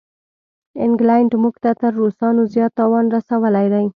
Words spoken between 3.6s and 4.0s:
دی.